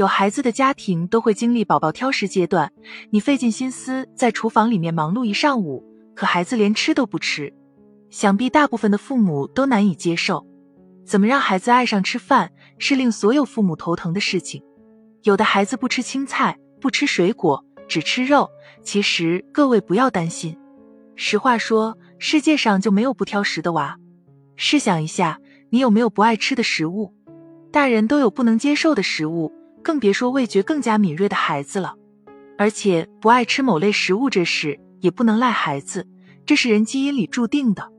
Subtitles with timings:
[0.00, 2.72] 有孩子的家庭都会经历宝宝挑食阶段，
[3.10, 5.84] 你费尽心思在厨房里面忙碌一上午，
[6.14, 7.52] 可孩子连吃都不吃，
[8.08, 10.46] 想必大部分的父母都难以接受。
[11.04, 14.62] 怎么让孩子爱上吃饭，是令所有父母头疼的事情。
[15.24, 18.48] 有的孩子不吃青菜，不吃水果，只吃肉。
[18.82, 20.56] 其实各位不要担心，
[21.14, 23.98] 实话说，世界上就没有不挑食的娃。
[24.56, 27.14] 试想一下，你有没有不爱吃的食物？
[27.70, 29.52] 大人都有不能接受的食物。
[29.82, 31.94] 更别说味觉更加敏锐的孩子了，
[32.58, 36.06] 而且不爱吃某类食物这事也不能赖孩子，
[36.44, 37.90] 这是人基因里注定的。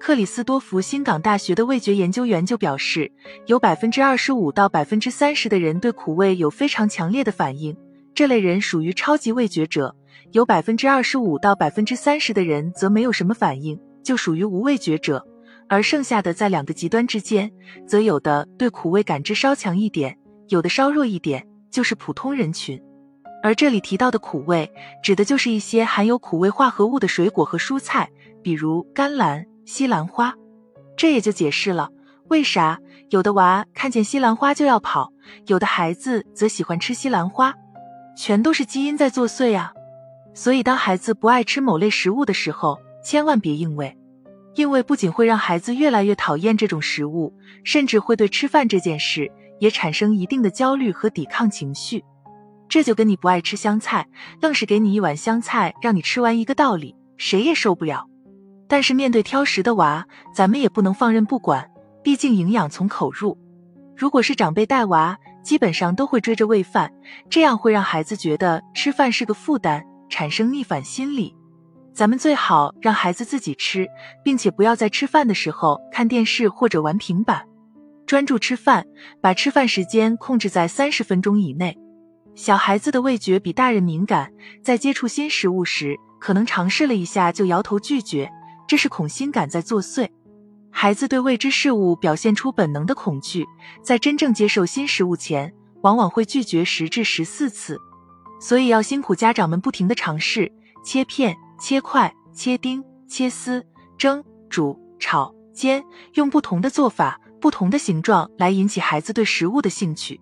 [0.00, 3.10] 克里斯多福新港大学的味觉研究员就表示，
[3.46, 7.76] 有百分之二十五到百分之三十的人对苦味有非常强烈的反应，
[8.14, 9.90] 这类人属于超级味觉者；
[10.30, 15.18] 有百分之二十五到百分之三十的人则没有什么反应，就属于无味觉者；
[15.68, 17.50] 而剩下的在两个极端之间，
[17.84, 20.16] 则有的对苦味感知稍强一点。
[20.48, 22.80] 有的稍弱一点，就是普通人群。
[23.42, 24.70] 而这里提到的苦味，
[25.02, 28.10] 指的就是一些含有苦味化合物的水果和蔬菜，
[28.42, 30.34] 比如甘蓝、西兰花。
[30.96, 31.90] 这也就解释了
[32.26, 35.12] 为啥有的娃看见西兰花就要跑，
[35.46, 37.54] 有的孩子则喜欢吃西兰花，
[38.16, 39.72] 全都是基因在作祟啊。
[40.34, 43.96] 所以，当孩子不爱吃某类食物的时候，千万别硬喂，
[44.56, 49.30] 硬喂不仅会让孩子越来越讨厌这种食物，甚至会对吃饭这件事。
[49.58, 52.04] 也产生一定的焦虑和抵抗情绪，
[52.68, 54.06] 这就跟你不爱吃香菜，
[54.40, 58.06] 愣是给你一碗香菜让你吃完一个道理，谁也受不了。
[58.68, 61.70] 但是面对挑食的娃，咱们也不能放任不管，
[62.02, 63.38] 毕竟营养从口入。
[63.96, 66.92] 如果是长辈带娃，基本上都会追着喂饭，
[67.30, 71.34] 这样会让孩子觉得吃饭是个负担，产生逆反心理。
[71.94, 73.88] 咱们最好让孩子自己吃，
[74.22, 77.47] 并且不要在吃饭的时候看电视或者玩平板。
[78.08, 78.86] 专注吃饭，
[79.20, 81.76] 把吃饭时间控制在三十分钟以内。
[82.34, 88.30] 小孩子的味觉比大人敏感，在接触新食物时，可能尝试了一下就摇头拒绝，
[88.66, 90.08] 这是恐新感在作祟。
[90.70, 93.44] 孩子对未知事物表现出本能的恐惧，
[93.82, 95.52] 在真正接受新食物前，
[95.82, 97.78] 往往会拒绝十至十四次。
[98.40, 100.50] 所以要辛苦家长们不停的尝试，
[100.82, 103.66] 切片、切块、切丁、切丝、
[103.98, 107.20] 蒸、煮、炒、煎，用不同的做法。
[107.40, 110.20] 不同的形状来引起孩子对食物的兴趣。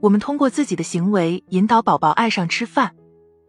[0.00, 2.94] 我们通过自己的行为引导宝宝爱上吃饭，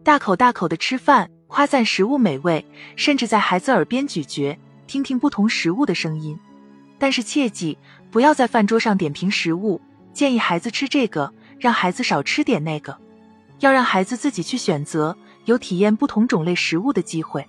[0.03, 4.57] 大口大口的吃饭，夸赞食物美味，甚至在孩子耳边咀嚼，
[4.87, 6.37] 听听不同食物的声音。
[6.97, 7.77] 但是切记
[8.11, 9.81] 不要在饭桌上点评食物，
[10.13, 12.97] 建议孩子吃这个，让孩子少吃点那个，
[13.59, 17.47] 要让孩子自己去选择，有体验不同种类食物的机会。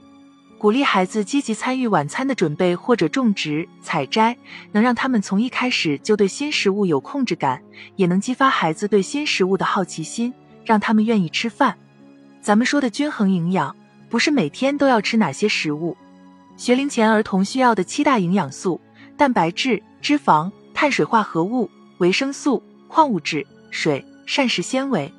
[0.63, 4.39] 鼓励孩子积极参与晚餐的准备或者种植、采摘，
[4.71, 7.61] 能让他们从一开始就对新食物有控制感，
[7.97, 10.33] 也能激发孩子对新食物的好奇心，
[10.65, 11.77] 让他们愿意吃饭。
[12.41, 13.75] 咱们说的均衡营养，
[14.09, 15.97] 不是每天都要吃哪些食物。
[16.57, 18.81] 学龄前儿童需要的七大营养素：
[19.17, 21.69] 蛋白质、脂肪、碳水化合物、
[21.99, 25.13] 维生素、矿物质、水、膳食纤维。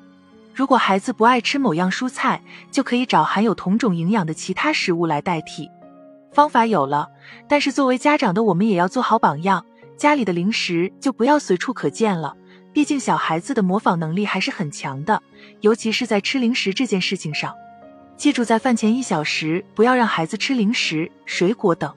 [0.54, 5.68] 如果孩子不爱吃某样蔬菜，就可以找含有同种营养的其他食物来代替。
[6.32, 7.08] 方法有了，
[7.48, 9.66] 但是作为家长的我们也要做好榜样，
[9.96, 12.36] 家里的零食就不要随处可见了。
[12.72, 15.20] 毕竟小孩子的模仿能力还是很强的，
[15.60, 17.52] 尤其是在吃零食这件事情上。
[18.16, 21.92] 记住，在饭前一小时不要让孩子吃零食、水果等，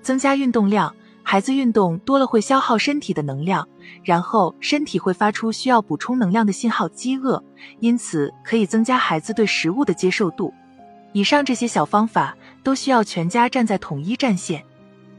[0.00, 0.94] 增加运动量。
[1.30, 3.68] 孩子运动多了会消耗身体的能量，
[4.02, 7.40] 然后身体会发出需要补充能量的信号——饥饿，
[7.78, 10.52] 因此可以增加孩子对食物的接受度。
[11.12, 14.64] 以上这些小方法都需要全家站在统一战线，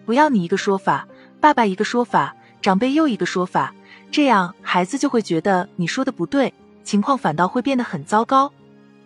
[0.05, 1.07] 不要你一个说法，
[1.39, 3.73] 爸爸一个说法，长辈又一个说法，
[4.11, 8.51] 这样孩子就会觉得你说的不对，情况反倒会变得很糟糕。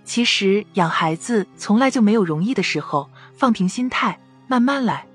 [0.04, 5.06] 其实养孩子从来就没有容易的时候，放平心态，慢慢来。